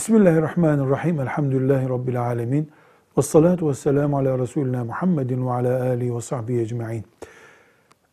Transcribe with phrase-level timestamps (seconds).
[0.00, 1.20] Bismillahirrahmanirrahim.
[1.20, 2.70] Elhamdülillahi Rabbil alemin.
[3.18, 7.04] Ve salatu ve selamu ala Resulina Muhammedin ve ala alihi ve sahbihi ecma'in.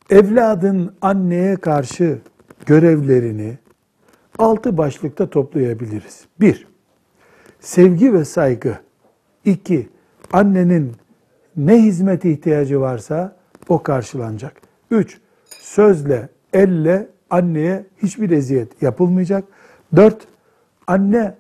[0.10, 2.20] Evladın anneye karşı
[2.65, 3.58] görevlerini
[4.38, 6.26] altı başlıkta toplayabiliriz.
[6.41, 6.68] Bir,
[7.59, 8.77] sevgi ve saygı.
[9.45, 9.90] İki,
[10.34, 10.95] annenin
[11.58, 13.35] ne hizmete ihtiyacı varsa
[13.70, 14.62] o karşılanacak.
[14.91, 19.44] Üç, sözle, elle anneye hiçbir eziyet yapılmayacak.
[19.95, 20.27] Dört,
[20.88, 21.35] anne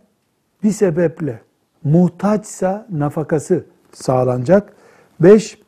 [0.63, 1.41] bir sebeple
[1.83, 4.73] muhtaçsa nafakası sağlanacak.
[5.19, 5.59] Beş,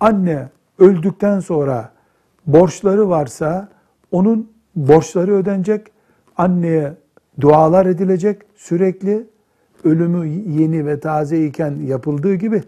[0.00, 1.92] anne öldükten sonra
[2.46, 3.68] borçları varsa
[4.10, 5.86] onun borçları ödenecek.
[6.36, 6.94] Anneye
[7.40, 9.26] dualar edilecek sürekli.
[9.84, 12.62] Ölümü yeni ve taze iken yapıldığı gibi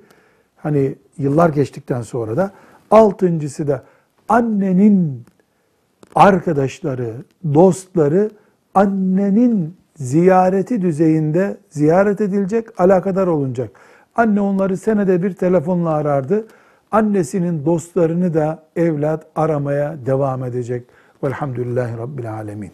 [0.57, 2.53] hani yıllar geçtikten sonra da
[2.91, 3.85] altıncısı da
[4.29, 5.25] annenin
[6.15, 7.15] arkadaşları,
[7.55, 8.31] dostları
[8.75, 13.71] annenin ziyareti düzeyinde ziyaret edilecek, alakadar olunacak.
[14.17, 16.47] Anne onları senede bir telefonla arardı.
[16.91, 20.85] Annesinin dostlarını da evlat aramaya devam edecek.
[21.25, 22.73] Velhamdülillahi Rabbil Alemin.